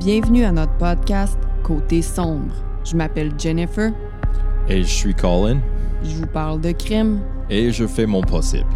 [0.00, 2.54] Bienvenue à notre podcast Côté sombre.
[2.86, 3.92] Je m'appelle Jennifer.
[4.66, 5.60] Et je suis Colin.
[6.02, 7.20] Je vous parle de crime.
[7.50, 8.70] Et je fais mon possible.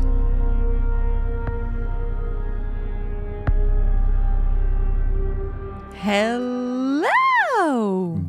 [6.04, 7.06] Hello!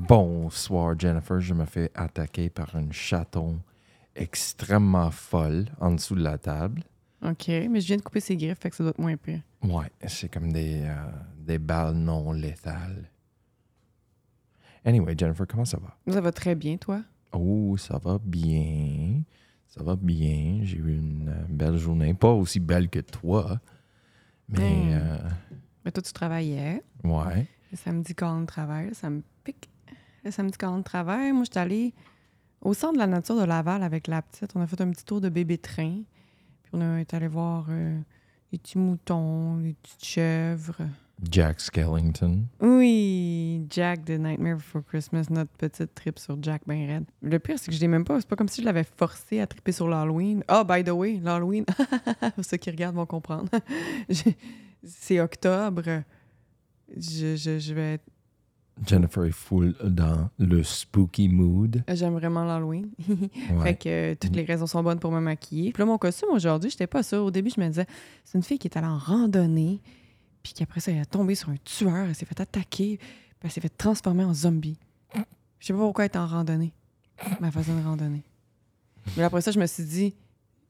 [0.07, 3.59] Bonsoir Jennifer, je me fais attaquer par une chaton
[4.15, 6.81] extrêmement folle en dessous de la table.
[7.25, 9.41] OK, mais je viens de couper ses griffes, fait que ça doit être moins pire.
[9.65, 10.95] Ouais, c'est comme des, euh,
[11.37, 13.09] des balles non létales.
[14.83, 15.95] Anyway, Jennifer, comment ça va?
[16.11, 17.01] Ça va très bien, toi?
[17.33, 19.21] Oh, ça va bien.
[19.67, 20.59] Ça va bien.
[20.63, 22.13] J'ai eu une euh, belle journée.
[22.13, 23.59] Pas aussi belle que toi,
[24.47, 24.89] mais Hmm.
[24.93, 25.29] euh,
[25.83, 26.83] Mais toi, tu travaillais.
[27.03, 27.47] ouais.
[27.71, 29.69] Le samedi, quand on travaille, ça me pique.
[30.23, 31.93] Le samedi, quand on travaille, moi, j'étais allée
[32.61, 34.51] au centre de la nature de Laval avec la petite.
[34.55, 36.03] On a fait un petit tour de bébé train.
[36.63, 37.99] Puis on été allé voir euh,
[38.55, 40.77] les petits moutons, les petites chèvres.
[41.29, 42.45] Jack Skellington.
[42.61, 47.03] Oui, Jack de Nightmare Before Christmas, notre petite trip sur Jack ben raide.
[47.21, 48.21] Le pire, c'est que je l'ai même pas.
[48.21, 50.41] C'est pas comme si je l'avais forcé à triper sur l'Halloween.
[50.47, 51.65] Ah, by the way, l'Halloween,
[52.41, 53.49] ceux qui regardent vont comprendre.
[54.85, 56.03] C'est octobre.
[56.95, 57.99] Je, je, je vais.
[58.85, 61.83] Jennifer est full dans le spooky mood.
[61.87, 62.89] J'aime vraiment l'Halloween.
[63.09, 63.63] Ouais.
[63.63, 65.71] Fait que euh, toutes les raisons sont bonnes pour me maquiller.
[65.71, 67.23] Puis là, mon costume aujourd'hui, j'étais pas sûre.
[67.23, 67.85] Au début, je me disais,
[68.23, 69.81] c'est une fille qui est allée en randonnée,
[70.43, 73.51] puis qu'après ça, elle est tombée sur un tueur, elle s'est fait attaquer, puis elle
[73.51, 74.77] s'est fait transformer en zombie.
[75.59, 76.73] Je sais pas pourquoi elle est en randonnée.
[77.39, 78.23] Ma façon de randonnée.
[79.15, 80.15] Mais après ça, je me suis dit,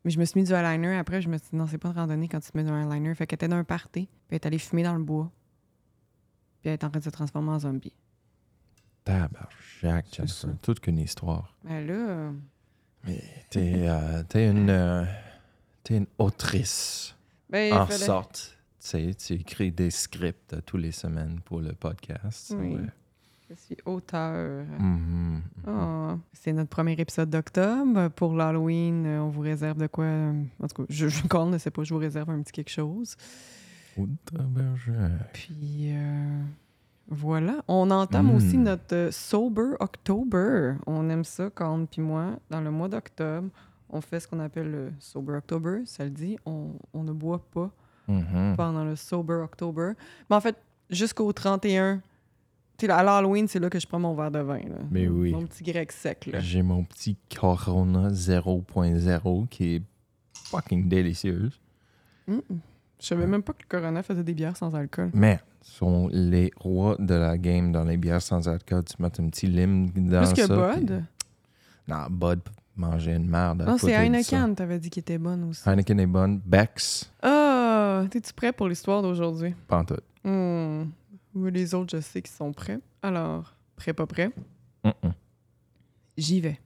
[0.03, 0.95] mais je me suis mis du eyeliner.
[0.97, 2.69] Après, je me suis dit, non, c'est pas une randonnée quand tu te mets du
[2.69, 3.15] eyeliner.
[3.15, 5.31] Fait qu'elle était dans un party, puis elle est allée fumer dans le bois.
[6.65, 7.93] Puis elle est en train de se transformer en zombie.
[9.03, 10.59] Tabarnak, C'est.
[10.63, 11.55] Toute qu'une histoire.
[11.63, 12.31] Mais là, euh,
[13.05, 13.21] Mais
[13.51, 15.05] t'es, euh, une, euh,
[15.91, 17.15] une autrice.
[17.51, 18.57] ben, en fallait- sorte.
[18.79, 22.55] Tu sais, tu écris des scripts tous les semaines pour le podcast.
[22.57, 22.73] Oui.
[22.77, 22.81] Ouais.
[23.47, 24.65] je suis auteur.
[24.79, 25.43] Mhm.
[25.67, 28.07] Ah, c'est notre premier épisode d'octobre.
[28.09, 30.05] Pour l'Halloween, euh, on vous réserve de quoi?
[30.07, 33.15] En tout cas, je, je ne sais pas, je vous réserve un petit quelque chose.
[35.33, 36.41] Puis euh,
[37.07, 37.63] voilà.
[37.67, 38.35] On entame Mm.
[38.35, 40.73] aussi notre euh, Sober October.
[40.87, 42.39] On aime ça, Colin puis moi.
[42.49, 43.49] Dans le mois d'octobre,
[43.89, 45.81] on fait ce qu'on appelle le Sober October.
[45.85, 47.71] Ça le dit, on, on ne boit pas
[48.07, 48.55] Mhm.
[48.55, 49.93] pendant le Sober October.
[50.29, 50.55] Mais en fait,
[50.91, 52.01] jusqu'au 31,
[52.77, 54.59] tu sais, à l'Halloween, c'est là que je prends mon verre de vin.
[54.59, 54.75] là.
[54.91, 55.31] Mais oui.
[55.31, 56.25] Mon petit grec sec.
[56.27, 56.39] Là.
[56.39, 59.83] J'ai mon petit Corona 0.0 qui est
[60.33, 61.59] fucking délicieuse.
[62.27, 62.39] Mm.
[62.99, 65.11] Je savais même pas que le Corona faisait des bières sans alcool.
[65.13, 68.83] Mais sont les rois de la game dans les bières sans alcool.
[68.85, 70.75] Tu mets un petit lime dans Plus que ça.
[70.75, 71.03] Bud?
[71.87, 72.39] Non, Bud
[72.75, 73.63] mangeait une merde.
[73.65, 74.03] Non, c'est de ça.
[74.05, 75.67] Heineken, t'avais dit qu'il était bonne aussi.
[75.67, 76.39] Heineken est bonne.
[76.45, 79.53] Bex, Ah, t'es-tu prêt pour l'histoire d'aujourd'hui?
[79.67, 79.95] pas en tout.
[81.35, 82.79] Oui, Les autres, je sais qu'ils sont prêts.
[83.03, 84.31] Alors, prêt, pas prêt?
[86.17, 86.59] J'y vais.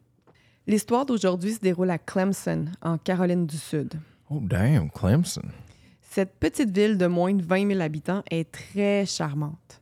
[0.68, 3.94] L'histoire d'aujourd'hui se déroule à Clemson, en Caroline du Sud.
[4.30, 5.42] Oh, damn, Clemson.
[6.10, 9.80] Cette petite ville de moins de 20 000 habitants est très charmante.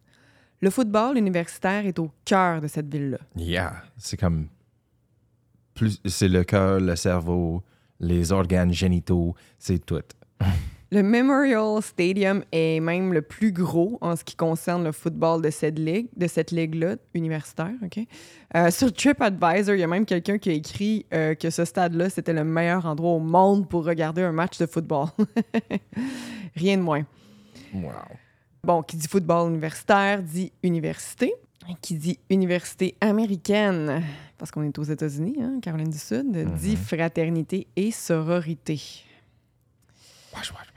[0.60, 3.20] Le football universitaire est au cœur de cette ville-là.
[3.38, 4.50] Yeah, c'est comme.
[5.74, 7.64] Plus, c'est le cœur, le cerveau,
[8.02, 10.02] les organes génitaux, c'est tout.
[10.90, 15.50] Le Memorial Stadium est même le plus gros en ce qui concerne le football de
[15.50, 17.74] cette ligue, de cette ligue-là universitaire.
[17.84, 18.00] ok?
[18.56, 22.10] Euh, sur TripAdvisor, il y a même quelqu'un qui a écrit euh, que ce stade-là
[22.10, 25.08] c'était le meilleur endroit au monde pour regarder un match de football.
[26.56, 27.06] Rien de moins.
[27.74, 27.92] Wow.
[28.64, 31.34] Bon, qui dit football universitaire dit université.
[31.82, 34.02] Qui dit université américaine,
[34.38, 38.80] parce qu'on est aux États-Unis, hein, Caroline du Sud, dit fraternité et sororité.
[40.34, 40.77] Wesh, wesh.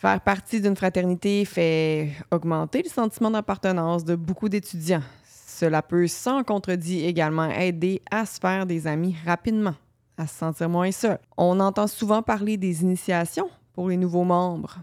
[0.00, 5.02] Faire partie d'une fraternité fait augmenter le sentiment d'appartenance de beaucoup d'étudiants.
[5.24, 9.74] Cela peut sans contredit également aider à se faire des amis rapidement,
[10.16, 11.18] à se sentir moins seul.
[11.36, 14.78] On entend souvent parler des initiations pour les nouveaux membres.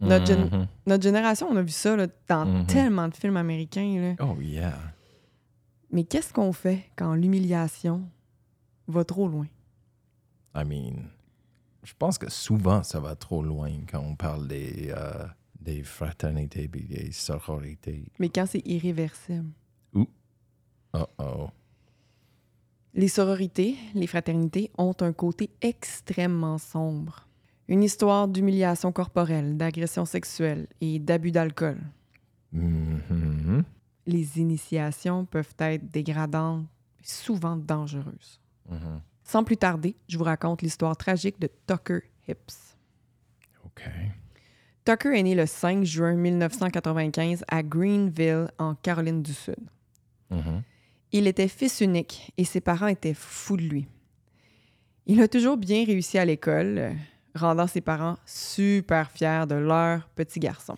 [0.00, 0.66] Notre, gén- Mhm.
[0.86, 2.66] notre génération, on a vu ça là, dans Mhm.
[2.66, 4.14] tellement de films américains.
[4.18, 4.24] là.
[4.24, 4.74] Oh, yeah.
[5.90, 8.02] Mais qu'est-ce qu'on fait quand l'humiliation
[8.86, 9.46] va trop loin?
[10.54, 11.08] I mean,
[11.84, 15.26] je pense que souvent ça va trop loin quand on parle des, euh,
[15.60, 18.10] des fraternités et des sororités.
[18.18, 19.50] Mais quand c'est irréversible?
[19.94, 21.48] Oh oh.
[22.94, 27.26] Les sororités, les fraternités ont un côté extrêmement sombre.
[27.66, 31.80] Une histoire d'humiliation corporelle, d'agression sexuelle et d'abus d'alcool.
[32.52, 33.64] Mhm.
[34.06, 36.66] Les initiations peuvent être dégradantes,
[37.02, 38.40] souvent dangereuses.
[38.70, 39.00] Mhm.
[39.24, 42.76] Sans plus tarder, je vous raconte l'histoire tragique de Tucker Hips.
[43.64, 43.82] OK.
[44.84, 49.56] Tucker est né le 5 juin 1995 à Greenville, en Caroline du Sud.
[50.30, 50.62] Mhm.
[51.12, 53.88] Il était fils unique et ses parents étaient fous de lui.
[55.06, 56.92] Il a toujours bien réussi à l'école,
[57.34, 60.76] rendant ses parents super fiers de leur petit garçon.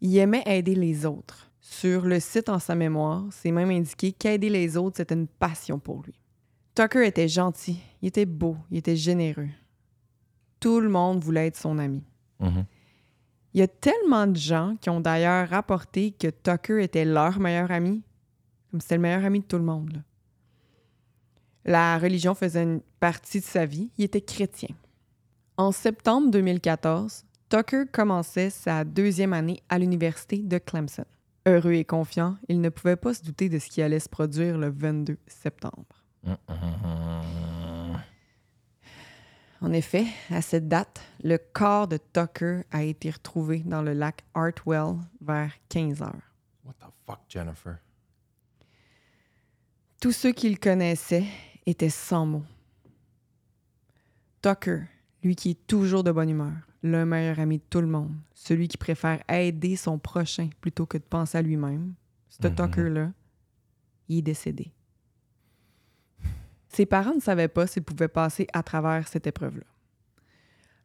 [0.00, 1.50] Il aimait aider les autres.
[1.60, 5.78] Sur le site en sa mémoire, c'est même indiqué qu'aider les autres, c'était une passion
[5.78, 6.17] pour lui.
[6.78, 9.48] Tucker était gentil, il était beau, il était généreux.
[10.60, 12.04] Tout le monde voulait être son ami.
[12.38, 12.66] Mhm.
[13.52, 17.72] Il y a tellement de gens qui ont d'ailleurs rapporté que Tucker était leur meilleur
[17.72, 18.04] ami,
[18.70, 19.92] comme c'était le meilleur ami de tout le monde.
[19.92, 20.00] là.
[21.64, 23.90] La religion faisait une partie de sa vie.
[23.98, 24.76] Il était chrétien.
[25.56, 31.06] En septembre 2014, Tucker commençait sa deuxième année à l'université de Clemson.
[31.44, 34.56] Heureux et confiant, il ne pouvait pas se douter de ce qui allait se produire
[34.56, 35.97] le 22 septembre.
[36.24, 37.98] Mhm.
[39.60, 44.22] En effet, à cette date, le corps de Tucker a été retrouvé dans le lac
[44.34, 46.32] Hartwell vers 15 heures.
[46.64, 47.78] What the fuck, Jennifer?
[50.00, 51.26] Tous ceux qui le connaissaient
[51.66, 52.44] étaient sans mots.
[54.42, 54.82] Tucker,
[55.24, 58.68] lui qui est toujours de bonne humeur, le meilleur ami de tout le monde, celui
[58.68, 61.94] qui préfère aider son prochain plutôt que de penser à lui-même,
[62.28, 62.54] ce Mhm.
[62.54, 63.12] Tucker-là,
[64.08, 64.70] il est décédé.
[66.68, 69.64] Ses parents ne savaient pas s'ils pouvaient passer à travers cette épreuve-là.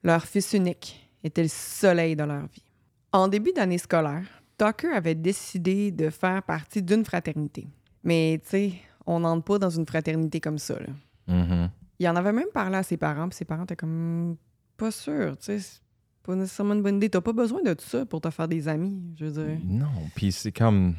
[0.03, 2.63] Leur fils unique était le soleil de leur vie.
[3.12, 4.25] En début d'année scolaire,
[4.57, 7.68] Tucker avait décidé de faire partie d'une fraternité.
[8.03, 8.74] Mais, tu sais,
[9.06, 10.75] on n'entre pas dans une fraternité comme ça.
[10.80, 10.88] là.
[11.27, 11.69] Mhm.
[12.00, 14.35] Il en avait même parlé à ses parents, puis ses parents étaient comme
[14.77, 15.80] pas sûr, tu sais, c'est
[16.24, 17.09] pas nécessairement une bonne idée.
[17.09, 19.59] T'as pas besoin de tout ça pour te faire des amis, je veux dire.
[19.63, 20.95] Non, puis c'est comme.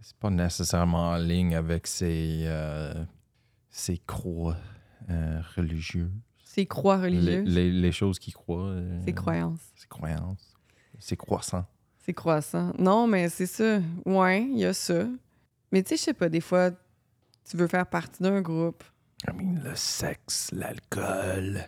[0.00, 2.92] C'est pas nécessairement en ligne avec ses, euh,
[3.76, 4.56] ses croix
[5.10, 6.12] euh, religieuses.
[6.44, 8.62] Ses croix religieuses, les- les choses qu'il croit.
[8.62, 10.54] euh, ses croyances, Ses croyances.
[11.00, 11.66] Ses croissants.
[11.98, 12.72] ses croissants.
[12.78, 13.80] Non, mais c'est ça.
[14.06, 15.06] Ouais, il y a ça.
[15.72, 16.70] Mais tu sais, je sais pas, des fois,
[17.50, 18.84] tu veux faire partie d'un groupe.
[19.28, 21.60] I mean, le sexe, l'alcool.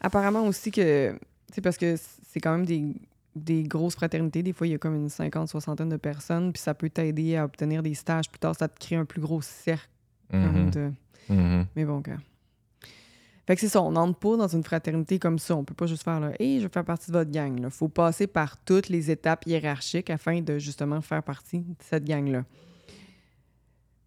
[0.00, 1.18] Apparemment aussi que,
[1.52, 2.94] sais, parce que c'est quand même des,
[3.34, 4.42] des grosses fraternités.
[4.44, 7.34] Des fois, il y a comme une cinquante, soixantaine de personnes, puis ça peut t'aider
[7.36, 8.30] à obtenir des stages.
[8.30, 9.88] Plus tard, ça te crée un plus gros cercle
[10.32, 10.70] Mhm.
[10.70, 10.92] de...
[11.28, 11.66] Mhm.
[11.76, 12.18] Mais bon, gars.
[13.46, 15.56] Fait que c'est ça, on n'entre pas dans une fraternité comme ça.
[15.56, 17.58] On peut pas juste faire là, hey, je veux faire partie de votre gang.
[17.58, 22.04] Il faut passer par toutes les étapes hiérarchiques afin de justement faire partie de cette
[22.04, 22.44] gang-là.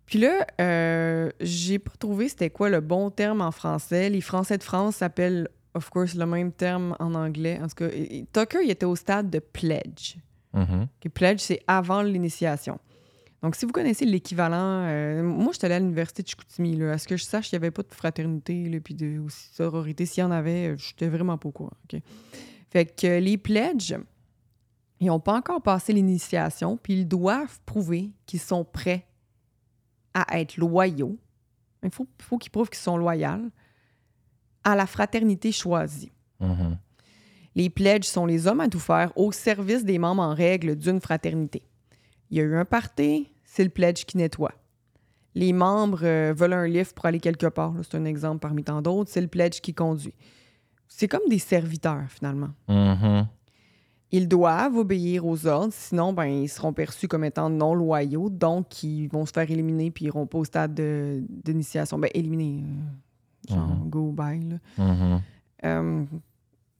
[0.05, 4.09] Puis là, euh, j'ai pas trouvé c'était quoi le bon terme en français.
[4.09, 7.59] Les Français de France s'appellent, of course, le même terme en anglais.
[7.63, 7.87] En tout cas,
[8.33, 10.17] Tucker, il était au stade de pledge.
[10.53, 12.77] Ok, pledge, c'est avant l'initiation.
[13.41, 16.75] Donc, si vous connaissez l'équivalent, euh, moi, j'étais allée à l'université de Chicoutimi.
[16.75, 16.91] Là.
[16.91, 19.49] À ce que je sache, il n'y avait pas de fraternité là, puis de aussi
[19.53, 20.05] sororité.
[20.05, 21.71] S'il y en avait, je n'étais vraiment pas au courant.
[22.69, 23.97] Fait que euh, les pledges,
[24.99, 29.07] ils n'ont pas encore passé l'initiation, puis ils doivent prouver qu'ils sont prêts
[30.13, 31.17] à être loyaux.
[31.83, 33.49] Il faut, faut qu'ils prouvent qu'ils sont loyaux
[34.63, 36.11] à la fraternité choisie.
[36.39, 36.77] Mhm.
[37.55, 41.01] Les pledges sont les hommes à tout faire au service des membres en règle d'une
[41.01, 41.63] fraternité.
[42.31, 44.53] Il y a eu un party, c'est le pledge qui nettoie.
[45.35, 48.63] Les membres euh, veulent un lift pour aller quelque part, là, c'est un exemple parmi
[48.63, 50.13] tant d'autres, c'est le pledge qui conduit.
[50.87, 52.49] C'est comme des serviteurs, finalement.
[52.67, 53.27] Mhm.
[54.13, 58.83] Ils doivent obéir aux ordres, sinon ben, ils seront perçus comme étant non loyaux, donc
[58.83, 61.97] ils vont se faire éliminer puis ils n'iront pas au stade de- d'initiation.
[61.97, 62.65] Ben, éliminer,
[63.51, 63.89] euh, genre Mhm.
[63.89, 64.41] go bye.
[64.41, 64.57] là.
[64.85, 65.21] Mhm.
[65.63, 66.03] Euh,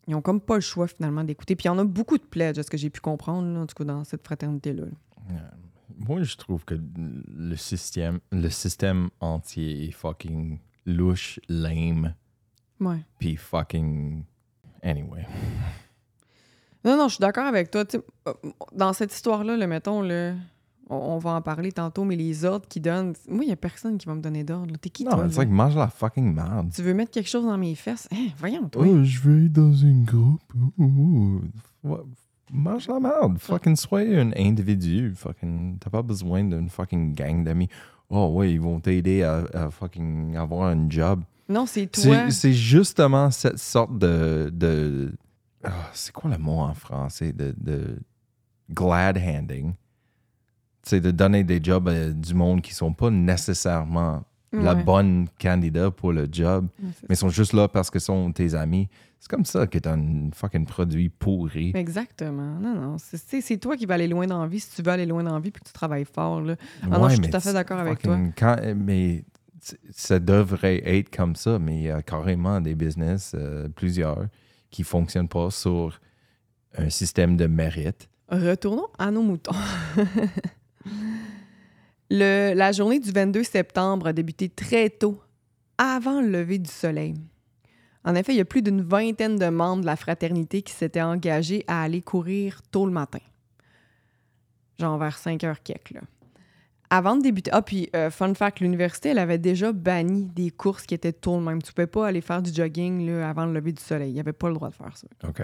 [0.07, 1.55] ils ont comme pas le choix finalement d'écouter.
[1.55, 3.61] Puis il y en a beaucoup de pledges, à ce que j'ai pu comprendre, là,
[3.61, 4.83] en tout cas dans cette fraternité-là.
[4.83, 4.91] Euh,
[6.07, 12.15] Moi, je trouve que le système, le système entier est fucking louche, lame,
[12.79, 12.99] Ouais.
[13.19, 14.23] puis fucking.
[14.81, 15.27] Anyway.
[16.83, 17.83] Non, non, je suis d'accord avec toi.
[18.27, 18.33] Euh,
[18.73, 20.35] Dans cette histoire-là, le mettons, on,
[20.89, 23.99] on va en parler tantôt, mais les ordres qu'ils donnent, moi, il n'y a personne
[23.99, 24.75] qui va me donner d'ordre.
[24.81, 25.15] T'es qui, toi?
[25.23, 26.71] Non, c'est like, mange la fucking merde.
[26.73, 28.07] Tu veux mettre quelque chose dans mes fesses?
[28.11, 28.83] Hein, voyons, toi.
[28.87, 30.41] Oh, je vais être dans une groupe.
[32.51, 33.37] Mange la merde.
[33.39, 35.13] Fucking sois un individu.
[35.15, 37.69] Fucking, t'as pas besoin d'une fucking gang d'amis.
[38.09, 41.23] Oh, ouais, ils vont t'aider à, à fucking avoir un job.
[41.47, 42.25] Non, c'est toi.
[42.25, 44.51] C'est c'est justement cette sorte de.
[44.53, 45.13] de
[45.63, 47.31] ah, c'est quoi le mot en français?
[47.31, 47.99] De, de
[48.69, 49.73] glad handing.
[50.83, 55.91] C'est de donner des jobs à du monde qui sont pas nécessairement la bonne candidat
[55.91, 58.89] pour le job, Ouais, mais sont juste là parce que sont tes amis.
[59.19, 61.71] C'est comme ça que t'as un fucking produit pourri.
[61.75, 62.59] Exactement.
[62.59, 62.95] Non, non.
[62.97, 65.35] C'est- toi qui vas aller loin dans la vie si tu veux aller loin dans
[65.35, 66.41] la vie puis que tu travailles fort.
[66.41, 66.55] Là.
[66.83, 68.17] Ah non, je suis tout à fait d'accord avec toi.
[68.37, 69.23] quand- mais
[69.91, 74.25] ça devrait être comme ça, mais il y a carrément des business, euh, plusieurs,
[74.71, 76.01] qui fonctionnent pas sur
[76.77, 78.09] un système de mérite.
[78.27, 79.51] Retournons à nos moutons.
[82.13, 85.17] Le- la journée du 22 septembre a débuté très tôt,
[85.77, 87.13] avant le lever du soleil.
[88.03, 91.01] En effet, il y a plus d'une vingtaine de membres de la fraternité qui s'étaient
[91.01, 93.19] engagés à aller courir tôt le matin.
[94.79, 96.01] Genre vers 5 heures quelques, là.
[96.89, 97.49] Avant de débuter...
[97.53, 101.37] Ah, puis, euh, fun fact, l'université, elle avait déjà banni des courses qui étaient tôt
[101.37, 101.61] le même.
[101.61, 104.09] Tu pouvais pas aller faire du jogging là, avant le lever du soleil.
[104.09, 105.07] Il n'y avait pas le droit de faire ça.
[105.25, 105.41] OK.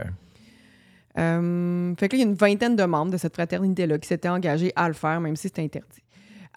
[1.18, 4.08] Euh, fait que là, il y a une vingtaine de membres de cette fraternité-là qui
[4.10, 6.04] s'étaient engagés à le faire, même si c'était interdit.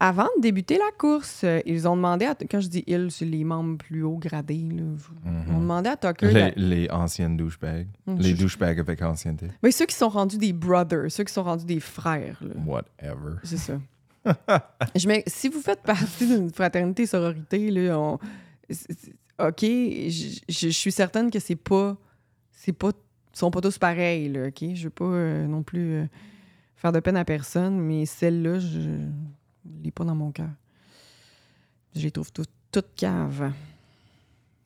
[0.03, 2.35] Avant de débuter la course, euh, ils ont demandé à...
[2.35, 4.67] Quand je dis ils, c'est les membres plus haut gradés.
[4.73, 4.83] Là.
[5.27, 6.33] Ils ont demandé à Tucker...
[6.33, 7.87] Les, les anciennes douchebags.
[8.07, 9.49] Mm, Les douchebags avec ancienneté.
[9.63, 12.41] Mais ceux qui sont rendus des brothers, ceux qui sont rendus des frères.
[12.43, 12.55] là.
[12.67, 13.37] Whatever.
[13.43, 13.75] C'est ça.
[14.97, 18.19] je mets, si vous faites partie d'une fraternité sororité, là, on-
[19.39, 21.97] OK, je suis certaine que c'est pas.
[22.53, 22.91] C'est pas.
[23.35, 24.65] Ils sont pas tous pareils, là, OK?
[24.75, 26.05] Je veux pas euh, non plus euh,
[26.77, 28.81] faire de peine à personne, mais celle-là, je
[29.71, 30.51] ne l'ai pas dans mon cœur.
[31.95, 33.53] Je les trouve tout- toutes caves.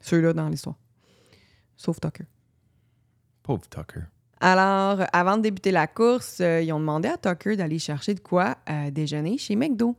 [0.00, 0.76] Ceux-là dans l'histoire.
[1.76, 2.24] Sauf Tucker.
[3.42, 4.02] Pauvre Tucker.
[4.40, 8.20] Alors, avant de débuter la course, euh, ils ont demandé à Tucker d'aller chercher de
[8.20, 9.96] quoi euh, déjeuner chez McDo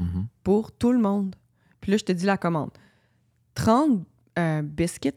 [0.00, 0.26] Mhm.
[0.42, 1.36] pour tout le monde.
[1.80, 2.70] Puis là, je te dis la commande.
[3.54, 4.04] 30
[4.38, 5.12] euh, biscuits.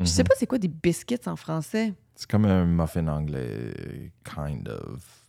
[0.00, 0.28] Je sais Mhm.
[0.28, 1.92] pas c'est quoi des biscuits en français.
[2.14, 5.23] C'est comme un muffin anglais, kind of.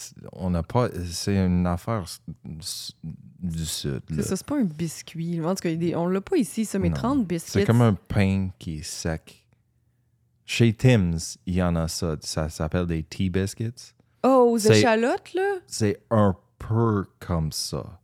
[0.00, 0.88] C'est- On n'a pas.
[1.10, 2.04] C'est une affaire
[2.44, 4.02] du Sud.
[4.10, 5.40] C'est ça, c'est pas un biscuit.
[5.40, 6.94] En tout cas, on l'a pas ici, ça, mais Non.
[6.94, 7.50] 30 biscuits.
[7.52, 9.44] C'est comme un pain qui est sec.
[10.44, 12.16] Chez Tim's, il y en a ça.
[12.20, 13.92] Ça s'appelle des tea biscuits.
[14.22, 15.56] Oh, aux c'est- échalotes, là?
[15.66, 18.00] C'est un peu comme ça.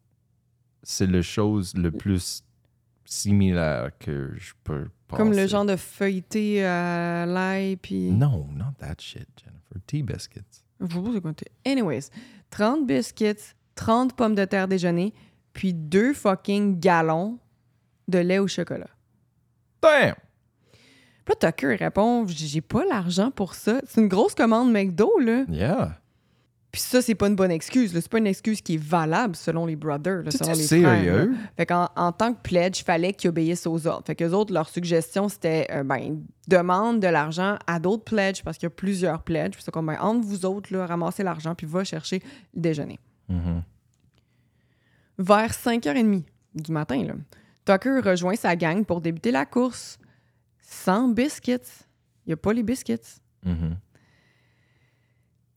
[0.82, 2.42] C'est la chose le plus
[3.04, 5.22] similaire que je peux penser.
[5.22, 8.10] Comme le genre de feuilleté à l'ail, puis...
[8.10, 9.80] Non, not that shit, Jennifer.
[9.86, 10.63] Tea biscuits.
[11.64, 12.10] Anyways,
[12.50, 15.12] 30 biscuits, 30 pommes de terre déjeuner,
[15.52, 17.38] puis deux fucking gallons
[18.08, 18.90] de lait au chocolat.
[19.82, 20.14] Damn!
[21.24, 23.80] Puis là, Tucker répond j'ai pas l'argent pour ça.
[23.86, 25.44] C'est une grosse commande McDo, là.
[25.48, 25.98] Yeah.
[26.74, 27.92] Puis ça, c'est pas une bonne excuse.
[27.92, 30.80] C'est pas une excuse qui est valable selon les brothers, là, selon les frères.
[30.80, 31.32] sérieux?
[31.56, 34.04] Fait qu'en en tant que pledge, il fallait qu'ils obéissent aux ordres.
[34.04, 38.58] Fait qu'eux autres, leur suggestion, c'était euh, ben, demande de l'argent à d'autres pledges parce
[38.58, 39.52] qu'il y a plusieurs pledges.
[39.52, 42.20] Puis c'est comme, ben, entre vous autres, là, ramassez l'argent puis va chercher
[42.56, 42.98] le déjeuner.
[43.28, 43.62] Mhm.
[45.18, 46.24] Vers 5h30
[46.56, 47.14] du matin, là,
[47.64, 49.96] Tucker rejoint sa gang pour débuter la course.
[50.60, 51.54] Sans biscuits.
[52.26, 52.98] Il n'y a pas les biscuits.
[53.44, 53.76] Mhm.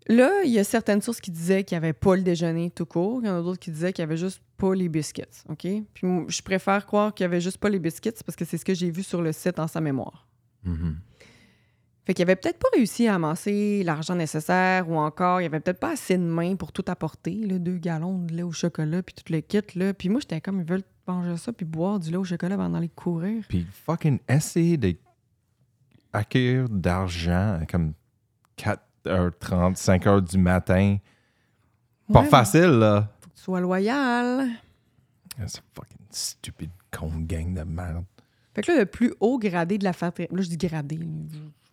[0.09, 2.85] Là, il y a certaines sources qui disaient qu'il n'y avait pas le déjeuner tout
[2.85, 3.19] court.
[3.21, 5.23] Il y en a d'autres qui disaient qu'il n'y avait juste pas les biscuits.
[5.49, 5.67] OK?
[5.93, 8.63] Puis je préfère croire qu'il n'y avait juste pas les biscuits parce que c'est ce
[8.63, 10.27] que j'ai vu sur le site en sa mémoire.
[10.63, 10.97] Mhm.
[12.05, 15.81] Fait qu'il avait peut-être pas réussi à amasser l'argent nécessaire ou encore, il avait peut-être
[15.81, 19.13] pas assez de mains pour tout apporter, là, deux gallons de lait au chocolat puis
[19.13, 19.59] tout le kit.
[19.75, 19.93] Là.
[19.93, 22.69] Puis moi, j'étais comme, ils veulent manger ça puis boire du lait au chocolat avant
[22.69, 23.43] d'aller courir.
[23.49, 24.95] Puis fucking essayer de
[26.13, 27.91] acquérir d'argent comme
[29.07, 30.97] 4h30, 5h du matin.
[32.11, 33.09] Pas Ouais, facile, là.
[33.21, 34.47] Faut que tu sois loyal.
[35.45, 38.03] C'est fucking stupide con gang de merde.
[38.55, 40.99] Fait que là, le plus haut gradé de la fraternité, là, je dis gradé,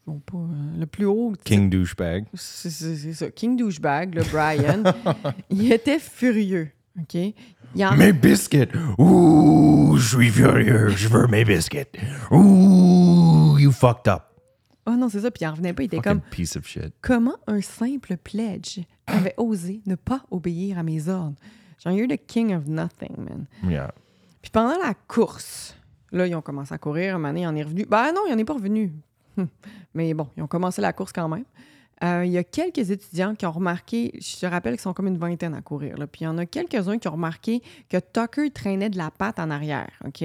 [0.07, 2.27] vois pas, euh, le plus haut, King douchebag.
[2.35, 2.71] c'est
[3.15, 4.83] ça, King Douchebag, le Brian,
[5.51, 6.69] il était furieux,
[7.01, 7.15] OK?
[7.15, 8.69] Il en- Mes biscuits!
[8.99, 11.87] Ouh, je suis furieux, je veux mes biscuits.
[12.31, 14.25] Ouh, you fucked up.
[14.87, 16.67] Oh non, c'est ça, puis il en revenait pas, il était Fucking comme, piece of
[16.67, 16.93] shit.
[17.01, 21.37] comment un simple pledge avait osé ne pas obéir à mes ordres?
[21.83, 23.47] Genre, you're the king of nothing, man.
[23.69, 23.93] Yeah.
[24.43, 25.75] Puis pendant la course,
[26.13, 27.15] là, ils ont commencé à courir.
[27.15, 27.87] Un moment donné, il en est revenu.
[27.87, 28.93] Ben non, il en est pas revenu.
[29.95, 31.45] Mais bon, ils ont commencé la course quand même.
[32.03, 35.07] Euh, il y a quelques étudiants qui ont remarqué, je te rappelle qu'ils sont comme
[35.07, 35.97] une vingtaine à courir.
[35.97, 36.07] Là.
[36.07, 39.39] Puis il y en a quelques-uns qui ont remarqué que Tucker traînait de la patte
[39.39, 39.91] en arrière.
[40.05, 40.25] OK?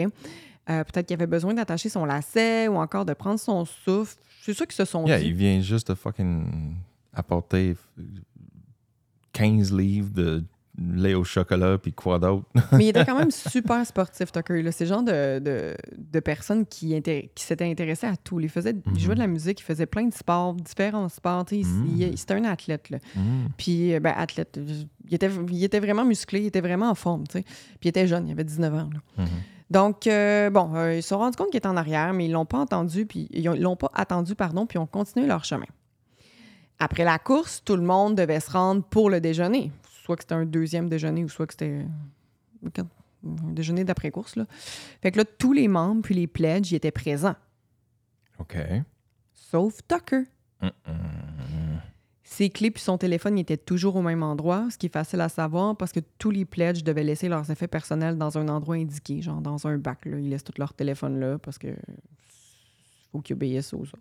[0.69, 4.17] Euh, Peut-être qu'il avait besoin d'attacher son lacet ou encore de prendre son souffle.
[4.41, 5.27] C'est sûr qu'ils se sont Yeah, dit.
[5.27, 6.75] il vient juste de fucking
[7.13, 7.75] apporter
[9.33, 10.43] 15 livres de
[10.81, 12.45] lait au chocolat puis quoi d'autre.
[12.71, 14.71] Mais il était quand même super sportif, Tucker.
[14.71, 18.39] C'est le genre de, de, de personne qui, inté- qui s'était intéressé à tout.
[18.39, 21.45] Il, faisait, il jouait de la musique, il faisait plein de sports, différents sports.
[21.51, 22.15] Mhm.
[22.15, 22.89] C'était un athlète.
[22.89, 22.99] Là.
[23.15, 23.47] Mm.
[23.57, 24.57] Puis, euh, ben, athlète,
[25.07, 27.23] il était, il était vraiment musclé, il était vraiment en forme.
[27.29, 27.43] Puis,
[27.83, 28.89] il était jeune, il avait 19 ans.
[29.17, 29.25] là.
[29.69, 32.31] Donc, euh, bon, euh, ils se sont rendus compte qu'il était en arrière, mais ils
[32.31, 35.27] l'ont pas entendu, puis ils ont- ils l'ont pas attendu, pardon, puis ils ont continué
[35.27, 35.65] leur chemin.
[36.79, 39.71] Après la course, tout le monde devait se rendre pour le déjeuner.
[40.03, 41.85] Soit que c'était un deuxième déjeuner ou soit que c'était
[42.63, 44.37] un déjeuner d'après-course.
[44.37, 44.45] Là.
[45.01, 47.35] Fait que là, tous les membres puis les pledges y étaient présents,
[48.39, 48.57] OK.
[49.33, 50.23] sauf Tucker.
[52.29, 55.29] Ses clés puis son téléphone étaient toujours au même endroit, ce qui est facile à
[55.29, 59.19] savoir parce que tous les pledges devaient laisser leurs effets personnels dans un endroit indiqué,
[59.23, 60.05] genre dans un bac.
[60.05, 60.19] Là.
[60.19, 61.69] Ils laissent tout leur téléphone là parce que
[63.11, 63.97] faut qu'ils obéissent aux autres.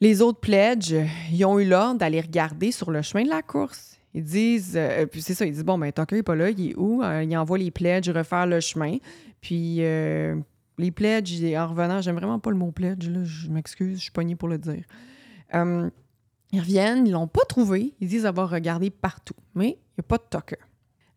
[0.00, 0.96] Les autres pledges,
[1.30, 3.96] ils ont eu l'ordre d'aller regarder sur le chemin de la course.
[4.12, 6.70] Ils disent, euh, puis c'est ça, ils disent, bon, ben Tucker n'est pas là, il
[6.70, 7.04] est où?
[7.04, 8.96] Euh, ils envoient les pledges refaire le chemin.
[9.40, 10.34] Puis euh,
[10.76, 14.10] les pledges, en revenant, j'aime vraiment pas le mot pledge, là, je m'excuse, je suis
[14.10, 14.82] pognée pour le dire.
[15.54, 15.88] Euh,
[16.52, 20.02] ils reviennent, ils l'ont pas trouvé, ils disent avoir regardé partout, mais il n'y a
[20.02, 20.62] pas de Tucker.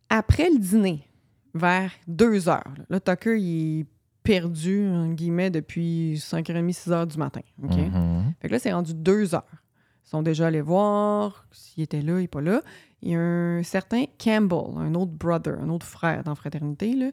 [0.09, 1.07] Après le dîner,
[1.53, 3.85] vers 2 heures, là, le Tucker, il est
[4.23, 7.41] perdu, en guillemets, depuis 5h30, 6 heures du matin.
[7.63, 7.75] OK?
[7.75, 8.33] Mhm.
[8.41, 9.63] Fait que là, c'est rendu deux heures.
[10.05, 12.61] Ils sont déjà allés voir s'il était là, il n'est pas là.
[13.01, 16.93] Il y a un certain Campbell, un autre brother, un autre frère dans la fraternité,
[16.93, 17.11] là,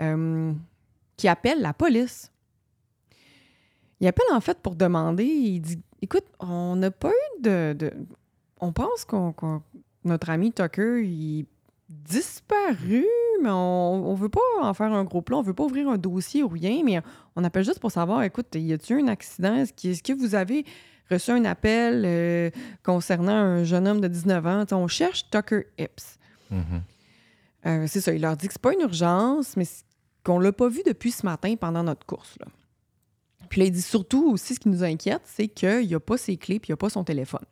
[0.00, 0.52] euh,
[1.16, 2.32] qui appelle la police.
[4.00, 7.72] Il appelle en fait pour demander, il dit Écoute, on n'a pas eu de.
[7.72, 7.92] de-
[8.60, 9.34] on pense qu'on,
[10.04, 11.46] notre ami Tucker, il
[11.88, 13.04] disparu,
[13.42, 15.98] mais on ne veut pas en faire un gros plan, on veut pas ouvrir un
[15.98, 17.00] dossier ou rien, mais
[17.36, 19.54] on appelle juste pour savoir écoute, y a-t-il un accident?
[19.56, 20.64] Est-ce que, vous avez
[21.10, 22.50] reçu un appel euh,
[22.82, 24.64] concernant un jeune homme de 19 ans?
[24.64, 26.18] T'sais, On cherche Tucker Ipps.
[26.50, 26.82] Mhm.
[27.66, 29.66] Euh, c'est ça, il leur dit que c'est pas une urgence, mais
[30.24, 32.36] qu'on l'a pas vu depuis ce matin pendant notre course.
[32.40, 32.46] Là.
[33.48, 36.36] Puis là, il dit surtout aussi ce qui nous inquiète, c'est qu'il a pas ses
[36.36, 37.44] clés puis il a pas son téléphone.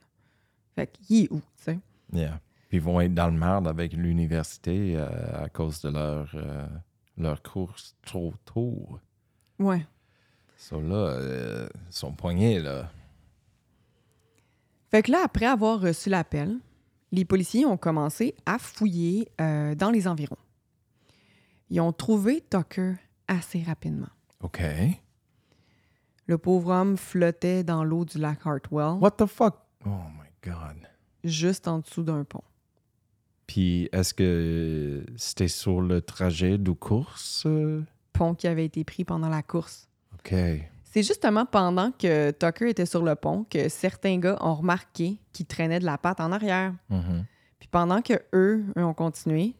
[0.74, 1.78] Fait qu'il est où, tu sais?
[2.12, 2.40] Yeah.
[2.68, 6.66] Puis ils vont être dans le marde avec l'université euh, à cause de leur, euh,
[7.16, 8.98] leur course trop tôt.
[9.58, 9.86] Ouais.
[10.56, 12.90] Ça là, euh, ils sont poignés, là.
[14.90, 16.58] Fait que là, après avoir reçu l'appel,
[17.12, 20.38] les policiers ont commencé à fouiller euh, dans les environs.
[21.70, 22.94] Ils ont trouvé Tucker
[23.28, 24.08] assez rapidement.
[24.40, 24.62] OK.
[26.26, 29.56] Le pauvre homme flottait dans l'eau du lac Hartwell, What the fuck?
[29.86, 30.76] Oh my God.
[31.22, 32.42] juste en dessous d'un pont.
[33.46, 37.42] Puis est-ce que c'était sur le trajet de course?
[37.46, 37.82] euh?
[38.14, 39.88] Pont qui avait été pris pendant la course.
[40.14, 40.34] OK.
[40.84, 45.44] C'est justement pendant que Tucker était sur le pont que certains gars ont remarqué qu'il
[45.46, 46.72] traînait de la patte en arrière.
[46.88, 47.24] Mhm.
[47.58, 49.54] Puis pendant que eux, eux ont continué,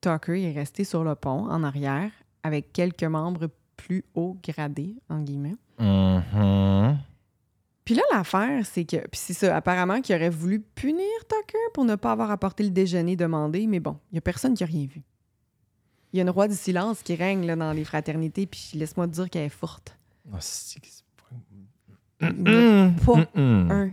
[0.00, 2.10] Tucker est resté sur le pont en arrière
[2.42, 5.56] avec quelques membres plus haut gradés, en guillemets.
[5.78, 6.98] Mhm.
[7.84, 8.96] Puis là, l'affaire, c'est que.
[8.96, 12.70] Puis c'est ça, apparemment, qu'il aurait voulu punir Tucker pour ne pas avoir apporté le
[12.70, 15.02] déjeuner demandé, mais bon, il n'y a personne qui a rien vu.
[16.12, 19.06] Il y a une roi du silence qui règne là, dans les fraternités, puis laisse-moi
[19.08, 19.96] te dire qu'elle est forte.
[22.20, 23.90] Ah, Il n'y a pas un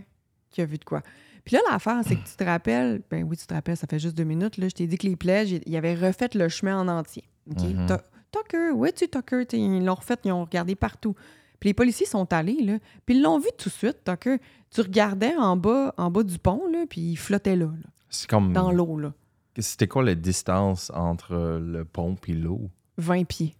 [0.50, 1.02] qui a vu de quoi.
[1.44, 3.98] Puis là, l'affaire, c'est que tu te rappelles, ben oui, tu te rappelles, ça fait
[4.00, 6.78] juste deux minutes, là, je t'ai dit que les plaies, ils avaient refait le chemin
[6.80, 7.22] en entier.
[7.50, 7.62] OK?
[7.62, 7.86] Mhm.
[7.86, 7.94] Tu-
[8.32, 9.44] Tucker, où es-tu, Tucker?
[9.52, 11.14] Ils l'ont refait, ils ont regardé partout.
[11.60, 14.38] Puis les policiers sont allés, là, puis ils l'ont vu tout de suite, Tucker.
[14.70, 18.28] Tu regardais en bas, en bas du pont, là, puis il flottait là, là, C'est
[18.28, 18.52] comme.
[18.52, 19.12] dans l'eau, là.
[19.58, 22.70] C'était quoi la distance entre le pont et l'eau?
[22.98, 23.54] 20 pieds.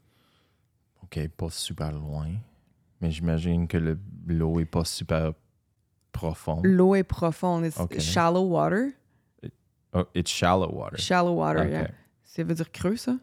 [1.03, 2.29] OK, pas super loin.
[3.01, 5.33] Mais j'imagine que le- l'eau est pas super
[6.13, 6.65] profonde.
[6.67, 7.65] L'eau est profonde.
[7.67, 8.91] It's shallow water.
[9.95, 10.99] Oh, it's shallow water.
[10.99, 11.91] Shallow water, yeah.
[12.25, 13.17] Ça veut dire creux, ça?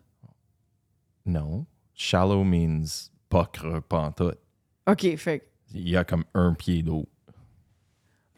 [1.26, 1.66] No.
[1.94, 4.32] Shallow means pas creux, pas en tout.
[4.88, 7.08] OK, fait Il y a comme un pied d'eau.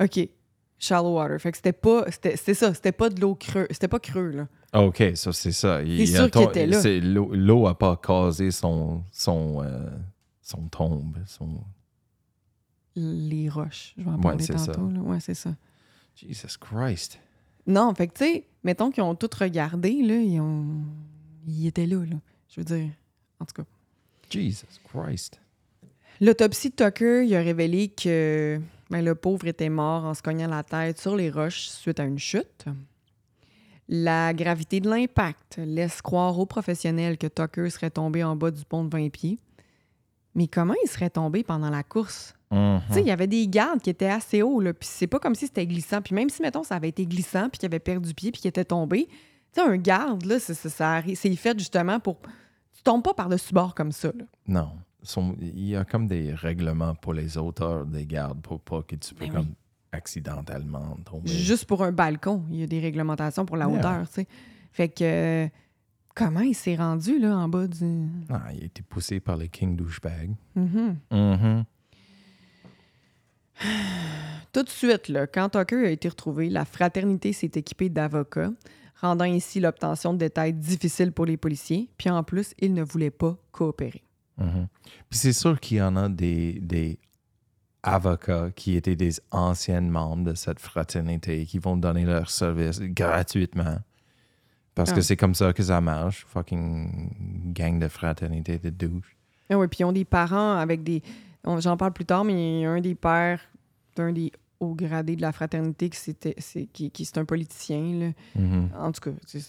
[0.02, 0.30] OK.
[0.78, 1.40] Shallow water.
[1.40, 2.06] Fait que c'était pas.
[2.12, 2.74] C'était c'était ça.
[2.74, 3.68] C'était pas de l'eau creux.
[3.72, 4.48] C'était pas creux, là.
[4.74, 5.82] OK, ça c'est ça.
[5.82, 6.82] Il- sûr était là.
[7.00, 9.90] L'eau l'eau a pas causé son, son, euh,
[10.42, 11.18] son tombe.
[11.26, 11.64] Son...
[12.96, 13.94] Les roches.
[13.98, 14.54] Je vais en Ouais, parler ça.
[14.56, 14.90] tantôt.
[14.90, 15.00] Là.
[15.00, 15.56] Ouais, c'est ça.
[16.16, 17.20] Jesus Christ.
[17.68, 20.16] Non, fait que, tu sais, mettons qu'ils ont tout regardé, là.
[20.22, 20.84] Ils, ont...
[21.48, 22.18] ils étaient là, là.
[22.50, 22.90] Je veux dire.
[23.40, 23.68] En tout cas.
[24.30, 25.40] Jesus Christ.
[26.22, 30.48] L'autopsie de Tucker, il a révélé que ben, le pauvre était mort en se cognant
[30.48, 32.66] la tête sur les roches suite à une chute.
[33.88, 38.66] La gravité de l'impact laisse croire aux professionnels que Tucker serait tombé en bas du
[38.66, 39.38] pont de 20 pieds.
[40.34, 42.34] Mais comment il serait tombé pendant la course?
[42.52, 42.82] Mhm.
[42.88, 45.20] Tu sais, il y avait des gardes qui étaient assez hauts, là, puis c'est pas
[45.20, 46.02] comme si c'était glissant.
[46.02, 48.50] Puis même si, mettons, ça avait été glissant, puis qu'il avait perdu pied, puis qu'il
[48.50, 49.14] était tombé, tu
[49.54, 52.18] sais, un garde, là, c'est- fait justement pour...
[52.76, 54.26] Tu tombes pas par-dessus bord comme ça, là.
[54.48, 54.72] Non.
[55.40, 59.14] Il y a comme des règlements pour les auteurs des gardes pour pas que tu
[59.14, 59.54] peux Ben comme
[59.92, 61.30] accidentellement tomber.
[61.30, 63.78] Juste pour un balcon, il y a des réglementations pour la Yeah.
[63.80, 64.28] hauteur, tu sais.
[64.72, 65.48] Fait que...
[66.14, 68.08] comment il s'est rendu, là, en bas du...
[68.30, 70.32] Ah, il a été poussé par les King douchebag.
[70.56, 70.98] Mhm.
[71.12, 71.64] Mhm.
[74.54, 78.52] Tout de suite, là, quand Tucker a été retrouvé, la fraternité s'est équipée d'avocats,
[79.02, 81.90] rendant ainsi l'obtention de détails difficiles pour les policiers.
[81.98, 84.05] Puis en plus, ils ne voulaient pas coopérer.
[84.38, 84.68] Mhm.
[85.10, 87.00] Puis c'est sûr qu'il y en a des, des
[87.84, 93.78] avocats qui étaient des anciens membres de cette fraternité qui vont donner leur service gratuitement.
[94.74, 95.04] Parce que Ah.
[95.04, 96.26] c'est comme ça que ça marche.
[96.28, 99.16] Fucking gang de fraternité de douche.
[99.50, 101.02] Ah oui, puis ils ont des parents avec des.
[101.46, 103.40] on- J'en parle plus tard, mais il y a un des pères
[103.96, 107.80] d'un des hauts gradés de la fraternité qui, c'était, c'est, qui, qui- c'est un politicien.
[108.00, 108.12] Là.
[108.42, 108.70] Mhm.
[108.78, 109.46] En tout cas, c'est-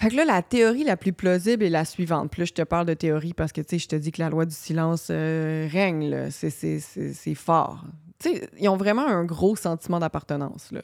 [0.00, 2.30] Fait que là, la théorie la plus plausible est la suivante.
[2.30, 4.22] Puis là, je te parle de théorie parce que, tu sais, je te dis que
[4.22, 6.30] la loi du silence euh, règne, là.
[6.30, 7.84] C'est, fort.
[8.20, 10.82] Tu sais, ils ont vraiment un gros sentiment d'appartenance, là.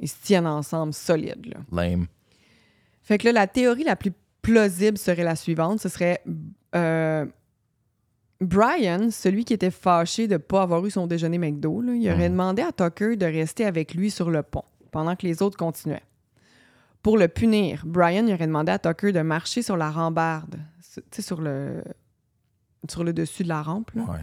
[0.00, 1.58] Ils se tiennent ensemble solide, là.
[1.70, 2.06] Lame.
[3.02, 5.80] Fait que là, la théorie la plus plausible serait la suivante.
[5.80, 6.20] Ce serait
[6.74, 7.26] euh,
[8.40, 12.08] Brian, celui qui était fâché de ne pas avoir eu son déjeuner McDo, là, il
[12.10, 12.32] aurait Mhm.
[12.32, 16.02] demandé à Tucker de rester avec lui sur le pont pendant que les autres continuaient.
[17.02, 20.58] Pour le punir, Brian il aurait demandé à Tucker de marcher sur la rambarde,
[20.94, 21.82] tu sais, sur le,
[22.88, 23.90] sur le dessus de la rampe.
[23.94, 24.02] là.
[24.04, 24.20] Ouais.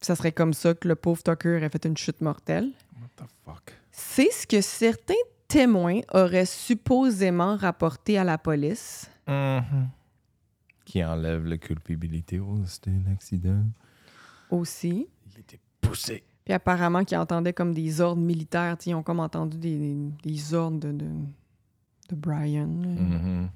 [0.00, 2.72] Ça serait comme ça que le pauvre Tucker aurait fait une chute mortelle.
[3.00, 3.72] What the fuck?
[3.90, 5.14] C'est ce que certains
[5.48, 9.08] témoins auraient supposément rapporté à la police.
[9.26, 9.88] Mhm.
[10.84, 12.38] Qui enlève la culpabilité.
[12.38, 13.62] Oh, c'était un accident.
[14.50, 15.08] aussi.
[15.32, 16.22] Il était poussé.
[16.44, 18.76] Puis apparemment qu'ils entendaient comme des ordres militaires.
[18.86, 21.06] Ils ont comme entendu des, des- des ordres de, de,
[22.10, 22.66] de Brian.
[22.66, 23.48] Mhm.